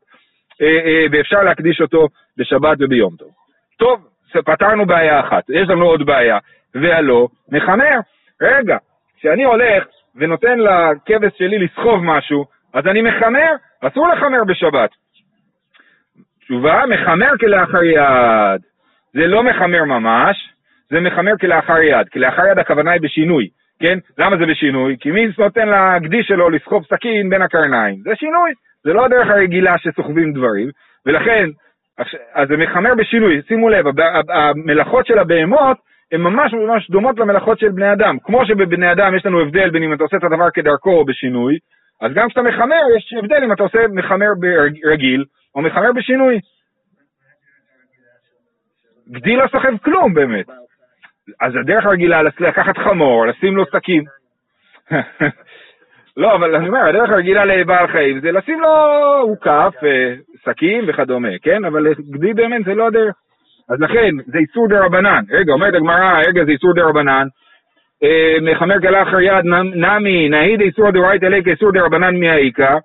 [0.63, 3.29] אה, אה, ואפשר להקדיש אותו בשבת וביום טוב.
[3.79, 4.01] טוב,
[4.43, 6.39] פתרנו בעיה אחת, יש לנו עוד בעיה,
[6.75, 7.99] והלא, מחמר.
[8.43, 8.77] רגע,
[9.19, 9.85] כשאני הולך
[10.17, 12.45] ונותן לכבש שלי לסחוב משהו,
[12.75, 14.91] אז אני מחמר, אסור לחמר בשבת.
[16.41, 18.61] תשובה, מחמר כלאחר יד.
[19.13, 20.37] זה לא מחמר ממש,
[20.91, 22.09] זה מחמר כלאחר יד.
[22.09, 23.49] כלאחר יד הכוונה היא בשינוי,
[23.81, 23.99] כן?
[24.19, 24.97] למה זה בשינוי?
[25.01, 27.97] כי מי נותן לגדי שלו לסחוב סכין בין הקרניים?
[28.03, 28.53] זה שינוי,
[28.85, 30.71] זה לא הדרך הרגילה שסוחבים דברים,
[31.07, 31.49] ולכן,
[32.35, 33.43] אז זה מחמר בשינוי.
[33.49, 33.85] שימו לב,
[34.29, 35.77] המלאכות של הבהמות
[36.13, 38.19] הן ממש ממש דומות למלאכות של בני אדם.
[38.25, 41.59] כמו שבבני אדם יש לנו הבדל בין אם אתה עושה את הדבר כדרכו או בשינוי,
[42.01, 46.41] אז גם כשאתה מחמר, יש הבדל אם אתה עושה מחמר ברגיל או מחמר בשינוי.
[49.11, 50.47] גדי לא סוחב כלום באמת.
[51.41, 54.05] אז הדרך הרגילה לקחת חמור, לשים לו שקים.
[56.17, 58.69] לא, אבל אני אומר, הדרך הרגילה לבעל חיים זה לשים לו
[59.21, 61.65] הוקף, אה, שקים וכדומה, כן?
[61.65, 63.15] אבל גדי באמת זה לא הדרך.
[63.71, 65.25] אז לכן, זה איסור דה רבנן.
[65.31, 67.27] רגע, אומרת הגמרא, רגע, זה איסור דה רבנן.
[68.03, 72.79] אה, מחמר כלאחר יד נמי, נהי איסור דאורייתא ליה כאיסור דה רבנן מהאיכא.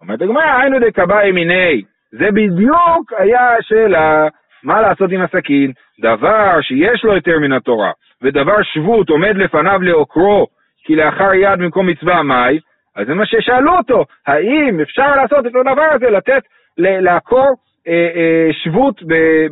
[0.00, 1.82] אומרת הגמרא, היינו דקבאי מיני.
[2.12, 4.28] זה בדיוק היה השאלה
[4.62, 5.72] מה לעשות עם הסכין?
[6.00, 7.90] דבר שיש לו היתר מן התורה,
[8.22, 10.46] ודבר שבות עומד לפניו לעוקרו,
[10.86, 12.58] כי לאחר יד במקום מצווה מאי,
[12.96, 16.42] אז זה מה ששאלו אותו, האם אפשר לעשות את הדבר הזה, לתת,
[16.78, 17.54] לעקור
[17.88, 19.02] אה, אה, שבות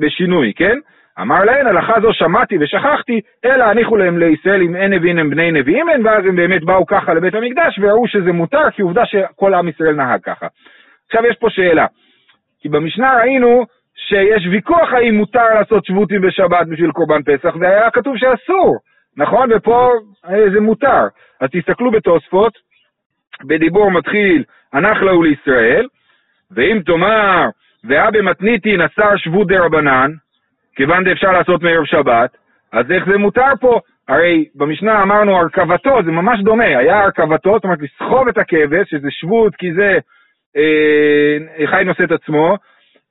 [0.01, 0.79] בשינוי, כן?
[1.21, 5.53] אמר להן, הלכה זו שמעתי ושכחתי, אלא הניחו להם לישראל אם אין נביאים הם בני
[5.53, 9.55] נביאים הם, ואז הם באמת באו ככה לבית המקדש וראו שזה מותר, כי עובדה שכל
[9.55, 10.47] עם ישראל נהג ככה.
[11.07, 11.87] עכשיו יש פה שאלה,
[12.61, 13.65] כי במשנה ראינו
[13.97, 18.77] שיש ויכוח האם מותר לעשות שבותים בשבת בשביל קורבן פסח, והיה כתוב שאסור,
[19.17, 19.49] נכון?
[19.53, 19.91] ופה
[20.29, 21.07] אה, זה מותר.
[21.41, 22.53] אז תסתכלו בתוספות,
[23.45, 25.87] בדיבור מתחיל, הנח להו לישראל,
[26.51, 27.49] ואם תאמר,
[27.85, 30.11] ואבא מתניתין אסר שבות דה רבנן,
[30.77, 32.37] כיוון דאפשר לעשות מערב שבת,
[32.73, 33.81] אז איך זה מותר פה?
[34.09, 39.09] הרי במשנה אמרנו הרכבתו, זה ממש דומה, היה הרכבתו, זאת אומרת לסחוב את הכבש, שזה
[39.11, 39.99] שבות כי זה
[40.57, 42.57] אה, חי נושא את עצמו,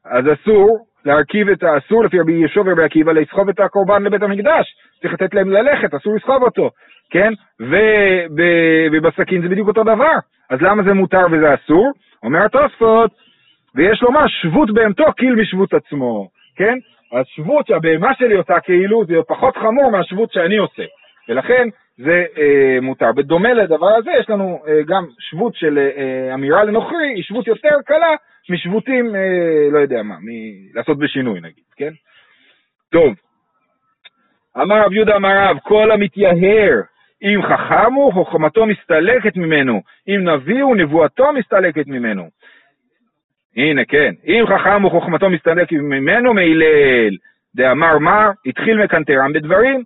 [0.06, 4.76] אז אסור להרכיב את האסור לפי רבי יהושע ורבי עקיבא לסחוב את הקורבן לבית המקדש,
[5.04, 6.70] צריך לתת להם ללכת, אסור לסחוב אותו,
[7.10, 7.34] כן?
[8.92, 10.14] ובסכין זה בדיוק אותו דבר,
[10.50, 11.92] אז למה זה מותר וזה אסור?
[12.24, 13.12] אומר התוספות,
[13.76, 16.78] ויש לומר שבות בהמתו קיל משבות עצמו, כן?
[17.20, 20.84] השבות שהבהמה שלי עושה כאילו זה פחות חמור מהשבות שאני עושה,
[21.30, 23.12] ולכן זה אה, מותר.
[23.12, 27.76] בדומה לדבר הזה יש לנו אה, גם שבות של אה, אמירה לנוכרי, היא שבות יותר
[27.86, 28.16] קלה
[28.50, 29.22] משבותים, אה,
[29.72, 31.92] לא יודע מה, מ- לעשות בשינוי נגיד, כן?
[32.92, 33.14] טוב,
[34.62, 36.82] אמר רב יהודה אמר רב, כל המתייהר
[37.24, 42.30] אם חכם הוא, חוכמתו מסתלקת ממנו, אם נביא הוא, נבואתו מסתלקת ממנו.
[43.58, 44.14] הנה, כן.
[44.28, 47.18] אם חכם הוא חוכמתו מסתלק ממנו מהלל,
[47.56, 49.84] דאמר מר, התחיל מקנטרם בדברים,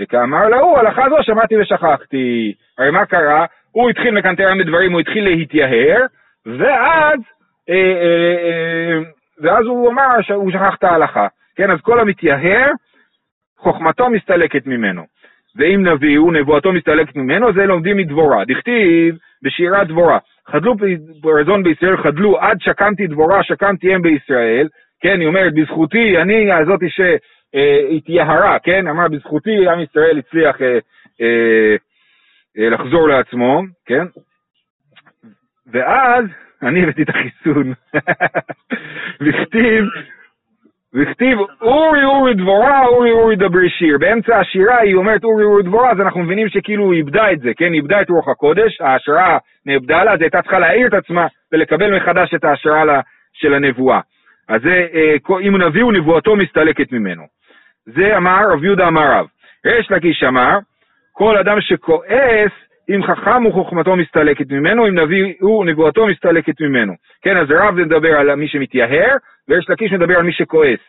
[0.00, 2.54] וכאמר להוא, הלכה זו שמעתי ושכחתי.
[2.78, 3.46] הרי מה קרה?
[3.70, 6.00] הוא התחיל מקנטרם בדברים, הוא התחיל להתייהר,
[6.46, 7.18] ואז,
[7.70, 8.98] אה, אה, אה,
[9.40, 11.26] ואז הוא אמר שהוא שכח את ההלכה.
[11.56, 12.70] כן, אז כל המתייהר,
[13.64, 15.02] חוכמתו מסתלקת ממנו.
[15.56, 18.44] ואם נביא הוא, נבואתו מסתלקת ממנו, זה לומדים מדבורה.
[18.44, 20.18] דכתיב בשירת דבורה.
[20.46, 20.74] חדלו
[21.20, 24.68] ברזון בישראל, חדלו עד שקמתי דבורה, שקמתי אם בישראל,
[25.00, 30.78] כן, היא אומרת, בזכותי, אני הזאתי שהתייהרה, כן, אמרה, בזכותי עם ישראל הצליח אה,
[31.20, 31.76] אה,
[32.58, 34.04] אה, לחזור לעצמו, כן,
[35.72, 36.24] ואז
[36.62, 37.72] אני הבאתי את החיסון,
[39.22, 39.84] וכתיב,
[40.94, 43.98] וכתיב אורי אורי דבורה, אורי אורי דברי שיר.
[43.98, 47.50] באמצע השירה היא אומרת אורי אורי דבורה, אז אנחנו מבינים שכאילו היא איבדה את זה,
[47.56, 47.64] כן?
[47.64, 51.26] היא איבדה את רוח הקודש, ההשראה נאבדה לה, אז היא הייתה צריכה להעיר את עצמה
[51.52, 53.00] ולקבל מחדש את ההשראה
[53.32, 54.00] של הנבואה.
[54.48, 57.22] אז זה, אה, אם נביא הוא נבואתו מסתלקת ממנו.
[57.86, 59.26] זה אמר רב יהודה אמר רב.
[59.66, 60.58] ריש לקיש אמר,
[61.12, 62.52] כל אדם שכועס,
[62.90, 66.92] אם חכם הוא חוכמתו מסתלקת ממנו, אם נביא הוא נבואתו מסתלקת ממנו.
[67.22, 69.16] כן, אז רב מדבר על מי שמתייהר,
[69.48, 70.80] ויש לקיש מדבר על מי שכועס.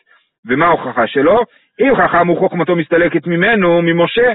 [0.46, 1.40] ומה ההוכחה שלו?
[1.82, 4.34] אם חכם הוא חוכמתו מסתלקת ממנו, ממשה.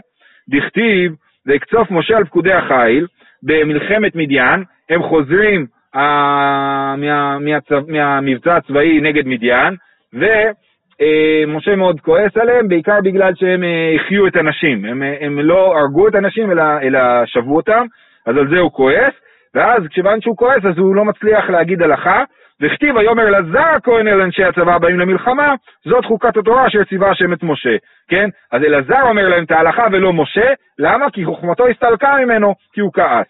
[0.48, 1.12] דכתיב,
[1.46, 3.06] ויקצוף משה על פקודי החיל,
[3.42, 9.76] במלחמת מדיין, הם חוזרים uh, מה, מהצו, מהמבצע הצבאי נגד מדיין,
[10.12, 10.50] ומשה
[11.00, 14.84] uh, מאוד כועס עליהם, בעיקר בגלל שהם uh, החיו את הנשים.
[14.84, 17.86] הם, uh, הם לא הרגו את הנשים, אלא, אלא שבו אותם,
[18.26, 19.14] אז על זה הוא כועס,
[19.54, 22.24] ואז כיוון שהוא כועס, אז הוא לא מצליח להגיד הלכה,
[22.60, 27.32] וכתיב ויאמר אלעזר הכהן אל אנשי הצבא הבאים למלחמה, זאת חוקת התורה אשר ציווה השם
[27.32, 27.76] את משה,
[28.08, 28.28] כן?
[28.52, 31.10] אז אלעזר אומר להם את ההלכה ולא משה, למה?
[31.10, 33.26] כי חוכמתו הסתלקה ממנו, כי הוא כעס.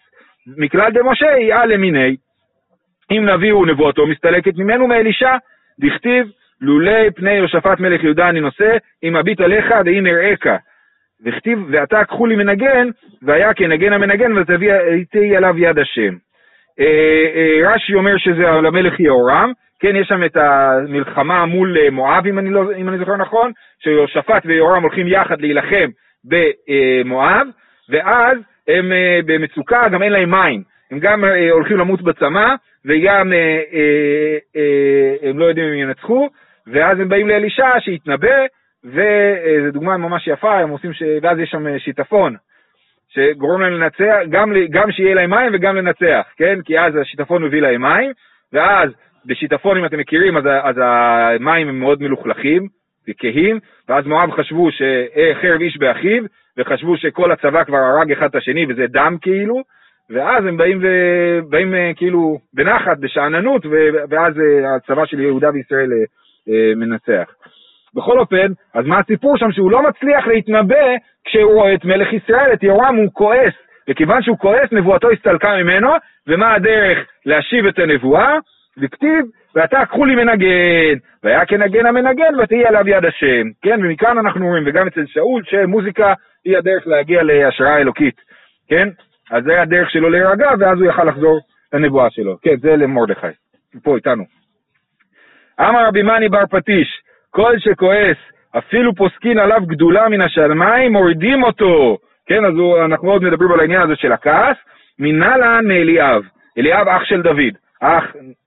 [0.57, 2.15] מכלל דמשה היא על למיני.
[3.11, 5.37] אם נביא הוא נבואתו מסתלקת ממנו מאלישע,
[5.79, 6.27] דכתיב
[6.61, 10.61] לולי פני יהושפט מלך יהודה אני נושא, אם אביט עליך ואם אראך.
[11.25, 12.87] וכתיב ועתה קחו לי מנגן,
[13.21, 16.15] והיה כנגן המנגן ותהי עליו יד השם.
[16.79, 21.89] אה, אה, רש"י אומר שזה על המלך יהורם, כן, יש שם את המלחמה מול אה,
[21.89, 23.51] מואב, אם אני, לא, אם אני זוכר נכון,
[23.83, 25.89] שיהושפט ויהורם הולכים יחד להילחם
[26.25, 27.47] במואב,
[27.89, 28.91] ואז הם
[29.25, 30.63] במצוקה, גם אין להם מים.
[30.91, 33.31] הם גם הולכים למות בצמא, וגם
[35.25, 36.29] הם לא יודעים אם ינצחו,
[36.67, 38.45] ואז הם באים לאלישע שיתנבא,
[38.85, 41.03] וזו דוגמה ממש יפה, הם עושים, ש...
[41.21, 42.35] ואז יש שם שיטפון,
[43.09, 46.59] שגורם להם לנצח, גם, גם שיהיה להם מים וגם לנצח, כן?
[46.65, 48.11] כי אז השיטפון מביא להם מים,
[48.53, 48.89] ואז
[49.25, 52.67] בשיטפון, אם אתם מכירים, אז, אז המים הם מאוד מלוכלכים
[53.09, 56.23] וכהים, ואז מואב חשבו שחרב איש באחיו,
[56.57, 59.61] וחשבו שכל הצבא כבר הרג אחד את השני, וזה דם כאילו,
[60.09, 60.87] ואז הם באים, ו...
[61.49, 63.65] באים אה, כאילו בנחת, בשאננות,
[64.09, 66.03] ואז אה, הצבא של יהודה וישראל אה,
[66.75, 67.33] מנצח.
[67.95, 69.51] בכל אופן, אז מה הסיפור שם?
[69.51, 73.53] שהוא לא מצליח להתנבא כשהוא רואה את מלך ישראל, את יורם, הוא כועס.
[73.89, 75.89] וכיוון שהוא כועס, נבואתו הסתלקה ממנו,
[76.27, 78.37] ומה הדרך להשיב את הנבואה?
[78.77, 79.25] וכתיב,
[79.55, 83.47] ועתה קחו לי מנגן, והיה כנגן המנגן ותהי עליו יד השם.
[83.61, 86.13] כן, ומכאן אנחנו רואים, וגם אצל שאול, שמוזיקה
[86.45, 88.21] היא הדרך להגיע להשראה אלוקית.
[88.67, 88.89] כן?
[89.31, 91.39] אז זה הדרך שלו להירגע, ואז הוא יכל לחזור
[91.73, 92.37] לנבואה שלו.
[92.41, 93.27] כן, זה למרדכי.
[93.83, 94.40] פה איתנו.
[95.69, 98.17] אמר רבי מני בר פטיש, כל שכועס,
[98.57, 101.97] אפילו פוסקין עליו גדולה מן השמיים, מורידים אותו.
[102.25, 104.57] כן, אז הוא, אנחנו עוד מדברים על העניין הזה של הכעס.
[104.99, 106.23] מנהלן מאליאב,
[106.57, 108.03] אליאב אח של דוד, אח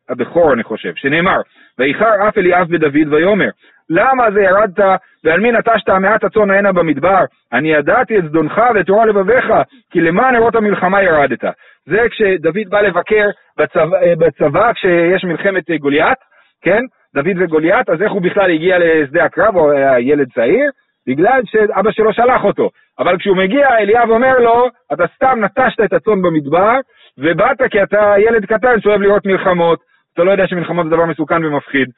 [0.08, 1.40] הבכור אני חושב, שנאמר,
[1.78, 3.48] ואיחר אף אליאב בדוד ויאמר,
[3.90, 7.24] למה זה ירדת ועל מי נטשת מעט הצאן הנה במדבר?
[7.52, 9.44] אני ידעתי את זדונך ואת תורה לבביך,
[9.90, 11.44] כי למען נרות המלחמה ירדת.
[11.86, 16.18] זה כשדוד בא לבקר בצבא, בצבא כשיש מלחמת גוליית,
[16.62, 16.80] כן?
[17.14, 20.70] דוד וגוליית, אז איך הוא בכלל הגיע לשדה הקרב, הוא היה ילד צעיר?
[21.06, 22.70] בגלל שאבא שלו שלח אותו.
[22.98, 26.76] אבל כשהוא מגיע, אליאב אומר לו, אתה סתם נטשת את הצאן במדבר,
[27.18, 29.78] ובאת כי אתה ילד קטן שאוהב לראות מלחמות,
[30.14, 31.88] אתה לא יודע שמלחמות זה דבר מסוכן ומפחיד.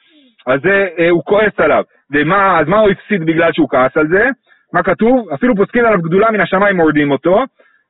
[0.46, 1.82] אז זה, אה, הוא כועס עליו.
[2.12, 4.28] ומה, אז מה הוא הפסיד בגלל שהוא כעס על זה?
[4.72, 5.28] מה כתוב?
[5.34, 7.44] אפילו פוסקים עליו גדולה מן השמיים מורדים אותו.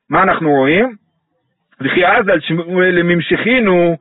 [0.09, 0.95] מה אנחנו רואים?
[1.81, 3.97] וכי אז על שמואל לממשכינו,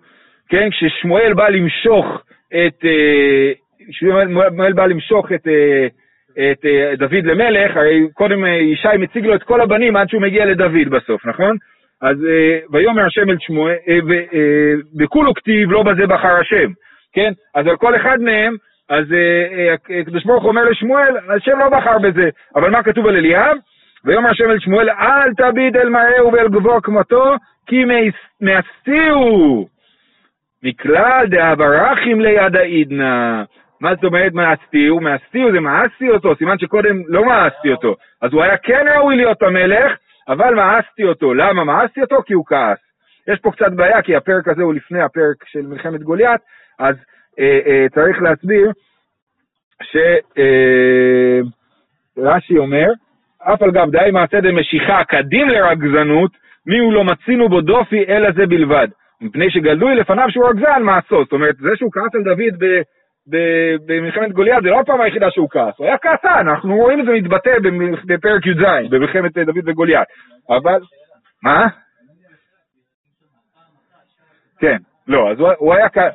[0.48, 3.52] כן, כששמואל בא למשוך את, אה,
[3.90, 5.86] שמואל בא למשוך את, אה,
[6.52, 10.88] את דוד למלך, הרי קודם ישי מציג לו את כל הבנים עד שהוא מגיע לדוד
[10.90, 11.56] בסוף, נכון?
[12.02, 12.16] אז
[12.72, 13.74] ויאמר השם אל שמואל,
[15.00, 16.70] וכולו כתיב לא בזה בחר השם.
[17.12, 17.32] כן?
[17.54, 18.56] אז על כל אחד מהם,
[18.88, 19.04] אז
[20.00, 22.28] הקדוש ברוך אומר לשמואל, השם לא בחר בזה.
[22.56, 23.56] אבל מה כתוב על אליאב?
[24.04, 27.34] ויאמר השם אל שמואל, אל תביט אל מראהו ואל גבוה כמותו,
[27.66, 27.84] כי
[28.40, 29.68] מאסתיהו.
[30.62, 33.42] מכלל דאברכים ליד העידנא.
[33.80, 35.00] מה זאת אומרת מאסתיהו?
[35.00, 37.94] מאסתיהו זה מאסתי אותו, סימן שקודם לא מאסתי אותו.
[38.22, 39.92] אז הוא היה כן ראוי להיות המלך,
[40.28, 41.34] אבל מאסתי אותו.
[41.34, 42.16] למה מאסתי אותו?
[42.26, 42.78] כי הוא כעס.
[43.28, 46.40] יש פה קצת בעיה, כי הפרק הזה הוא לפני הפרק של מלחמת גוליית,
[46.78, 46.96] אז
[47.38, 48.70] אה, אה, צריך להסביר
[49.82, 50.04] שרש"י
[52.54, 52.88] אה, אומר,
[53.38, 56.30] אף על גב די מעשה דמשיכה קדים לרגזנות,
[56.66, 58.88] מי הוא לא מצינו בו דופי אלא זה בלבד.
[59.20, 61.24] מפני שגלוי לפניו שהוא רגזן מעשו.
[61.24, 62.82] זאת אומרת, זה שהוא כעס על דוד ב...
[63.86, 67.12] במלחמת גוליית זה לא הפעם היחידה שהוא כעס, הוא היה כעסן, אנחנו רואים את זה
[67.12, 67.50] מתבטא
[68.06, 70.08] בפרק י"ז, במלחמת דוד וגוליית.
[70.50, 70.80] אבל,
[71.42, 71.66] מה?
[74.58, 74.76] כן,
[75.08, 76.14] לא, אז הוא היה כעס.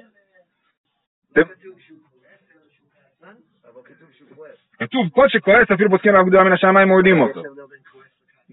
[4.79, 7.41] כתוב כל שכועס אפילו פוסקים עליו גדולה מן השמיים מורידים אותו.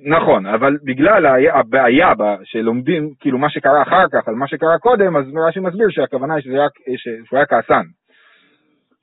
[0.04, 2.12] נכון, אבל בגלל הבעיה
[2.44, 6.42] שלומדים, כאילו מה שקרה אחר כך על מה שקרה קודם, אז רש"י מסביר שהכוונה היא
[6.42, 7.82] שזה רק, שהוא היה כעסן.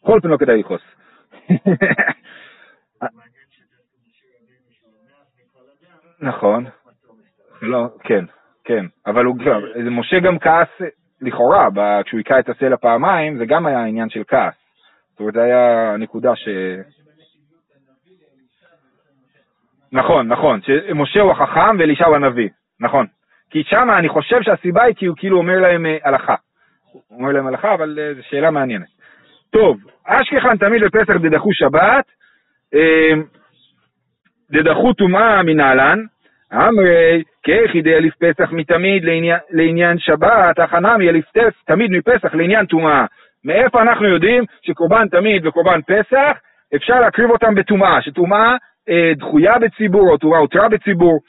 [0.04, 0.82] בכל אופן לא כדאי לכעוס.
[6.22, 6.66] נכון.
[7.62, 8.26] לא, כן,
[8.64, 9.36] כן, אבל הוא,
[9.92, 10.68] משה גם כעס
[11.22, 11.68] לכאורה,
[12.06, 14.54] כשהוא היכה את הסלע פעמיים, זה גם היה עניין של כעס.
[15.12, 16.48] זאת אומרת, זה היה נקודה ש...
[19.96, 23.06] נכון, נכון, שמשה הוא החכם ואלישע הוא הנביא, נכון.
[23.50, 26.36] כי שם אני חושב שהסיבה היא כי הוא כאילו אומר להם אה, הלכה.
[26.92, 28.88] הוא אומר להם הלכה, אבל אה, זו שאלה מעניינת.
[29.50, 32.06] טוב, אשכחן תמיד בפסח דדחו שבת,
[32.74, 33.14] אה,
[34.52, 36.00] דדחו טומאה מנהלן,
[36.54, 41.26] אמרי, כיכי דאליף פסח מתמיד לעניין, לעניין שבת, הכנם יליף
[41.66, 43.06] תמיד מפסח לעניין טומאה.
[43.46, 46.38] מאיפה אנחנו יודעים שקורבן תמיד וקורבן פסח,
[46.76, 48.58] אפשר להקריב אותם בטומאה, שטומאה אה,
[49.18, 51.20] דחויה בציבור או טומאה הותרה בציבור.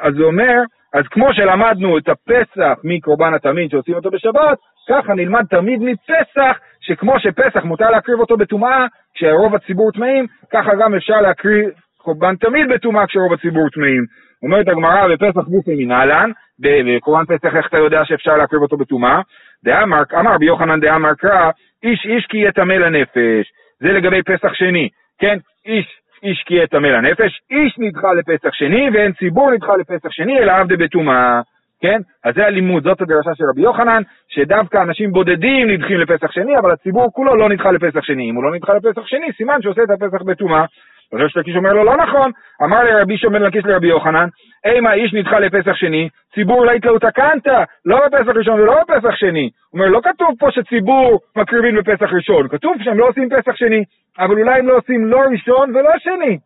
[0.00, 0.54] אז זה אומר,
[0.94, 7.20] אז כמו שלמדנו את הפסח מקורבן התמיד שעושים אותו בשבת, ככה נלמד תמיד מפסח, שכמו
[7.20, 13.06] שפסח מותר להקריב אותו בטומאה, כשרוב הציבור טמאים, ככה גם אפשר להקריב קורבן תמיד בטומאה
[13.06, 14.04] כשרוב הציבור טמאים.
[14.42, 19.20] אומרת הגמרא בפסח גופי מנהלן, בקורבן פסח איך אתה יודע שאפשר להקריב אותו בטומאה?
[19.64, 21.50] דאמר, אמר רבי יוחנן דאמר קרא,
[21.82, 23.52] איש איש כי יטמא לנפש.
[23.80, 25.38] זה לגבי פסח שני, כן?
[25.66, 25.86] איש
[26.24, 30.76] איש כי יטמא לנפש, איש נדחה לפסח שני, ואין ציבור נדחה לפסח שני, אלא עבדי
[30.76, 31.40] בטומאה.
[31.80, 32.00] כן?
[32.24, 36.70] אז זה הלימוד, זאת הדרשה של רבי יוחנן, שדווקא אנשים בודדים נדחים לפסח שני, אבל
[36.70, 38.30] הציבור כולו לא נדחה לפסח שני.
[38.30, 40.64] אם הוא לא נדחה לפסח שני, סימן שעושה את הפסח בטומאה.
[41.12, 42.30] ריש לקיש אומר לו, לא נכון.
[42.62, 44.28] אמר לרבי שומר לקיש לרבי יוחנן,
[44.64, 47.46] אימה איש נדחה לפסח שני, ציבור לא תקנת,
[47.84, 49.50] לא בפסח ראשון ולא בפסח שני.
[49.70, 53.84] הוא אומר, לא כתוב פה שציבור מקריבים בפסח ראשון, כתוב שהם לא עושים פסח שני,
[54.18, 56.38] אבל אולי הם לא עושים לא ראשון ולא שני.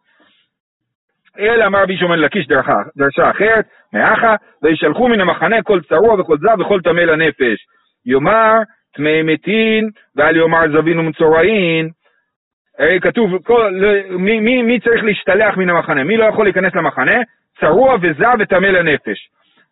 [1.38, 2.46] אלא אמר רבי שומר לקיש
[2.96, 7.58] דרשה, אחרת, מאחה, וישלחו מן המחנה כל צרוע וכל זב וכל טמא לנפש.
[8.06, 8.58] יאמר
[8.94, 11.88] טמאי מתין, ואל יאמר זבין ומצורעין,
[13.00, 16.04] כתוב, כל, מי, מי, מי צריך להשתלח מן המחנה?
[16.04, 17.16] מי לא יכול להיכנס למחנה?
[17.60, 19.28] צרוע וזב וטמא לנפש.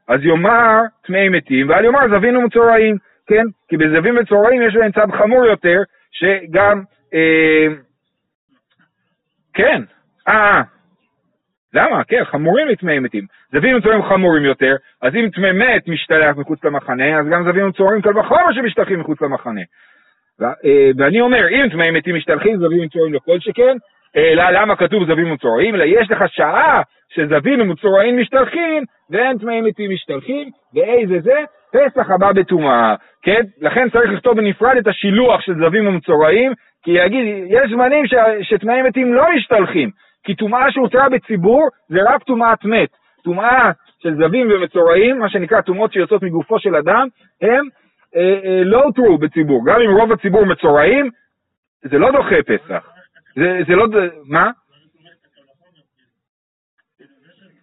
[0.08, 2.96] אז יאמר טמאי מתים, ואל יאמר זבין ומצורעים.
[3.26, 3.44] כן?
[3.68, 6.82] כי בזווים וצורעים יש להם צד חמור יותר, שגם,
[7.14, 7.66] אה,
[9.54, 9.82] כן,
[10.28, 10.62] אה,
[11.74, 12.04] למה?
[12.04, 13.24] כן, חמורים לטמאי מתים.
[13.52, 18.02] זווים וצורעים חמורים יותר, אז אם טמא מת משתלח מחוץ למחנה, אז גם זווים וצורעים
[18.02, 19.60] קל וחומר שמשתלחים מחוץ למחנה.
[20.42, 23.76] אה, ואני אומר, אם טמאי מתים משתלחים, זווים וצורעים לא כל שכן,
[24.16, 25.74] אלא למה כתוב זווים ומצורעים?
[25.74, 31.44] אלא יש לך שעה שזווים ומצורעים משתלחים, ואין טמאים מתים משתלחים, ואיזה זה?
[31.72, 33.40] פסח הבא בטומאה, כן?
[33.60, 36.52] לכן צריך לכתוב בנפרד את השילוח של זווים ומצורעים,
[36.84, 38.04] כי יגיד, יש זמנים
[38.42, 39.90] שטמאים מתים לא משתלחים,
[40.24, 42.88] כי טומאה שהותרה בציבור זה רק טומאת מת.
[43.24, 43.70] טומאה
[44.02, 47.08] של זווים ומצורעים, מה שנקרא טומאות שיוצאות מגופו של אדם,
[47.42, 47.64] הם אה, אה,
[48.64, 49.66] לא הותרו בציבור.
[49.66, 51.10] גם אם רוב הציבור מצורעים,
[51.84, 52.88] זה לא דוחה פסח.
[53.36, 53.86] זה, זה לא...
[54.24, 54.50] מה?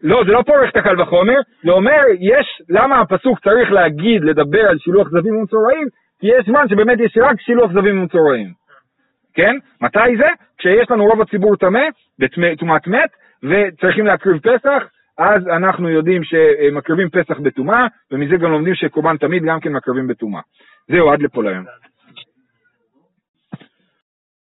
[0.03, 4.69] לא, זה לא פורך את הקל וחומר, זה אומר, יש, למה הפסוק צריך להגיד, לדבר
[4.69, 5.87] על שילוח זווים ומצורעים?
[6.19, 8.53] כי יש זמן שבאמת יש רק שילוח זווים ומצורעים.
[9.33, 9.55] כן?
[9.81, 10.27] מתי זה?
[10.57, 11.83] כשיש לנו רוב הציבור טמא,
[12.19, 13.09] בטומאת מת,
[13.43, 14.83] וצריכים להקריב פסח,
[15.17, 20.41] אז אנחנו יודעים שמקריבים פסח בטומאה, ומזה גם לומדים שקורבן תמיד גם כן מקריבים בטומאה.
[20.87, 21.65] זהו, עד לפה להיום.